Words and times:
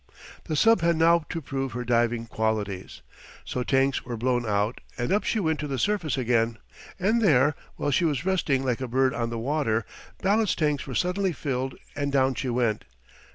The 0.45 0.55
sub 0.55 0.81
had 0.81 0.95
now 0.97 1.19
to 1.29 1.41
prove 1.43 1.73
her 1.73 1.85
diving 1.85 2.25
qualities. 2.25 3.03
So 3.45 3.61
tanks 3.61 4.03
were 4.03 4.17
blown 4.17 4.47
out 4.47 4.81
and 4.97 5.11
up 5.11 5.23
she 5.23 5.39
went 5.39 5.59
to 5.59 5.67
the 5.67 5.77
surface 5.77 6.17
again; 6.17 6.57
and 6.99 7.21
there, 7.21 7.53
while 7.75 7.91
she 7.91 8.05
was 8.05 8.25
resting 8.25 8.65
like 8.65 8.81
a 8.81 8.87
bird 8.87 9.13
on 9.13 9.29
the 9.29 9.37
water, 9.37 9.85
ballast 10.19 10.57
tanks 10.57 10.87
were 10.87 10.95
suddenly 10.95 11.33
filled 11.33 11.75
and 11.95 12.11
down 12.11 12.33
she 12.33 12.49
went. 12.49 12.85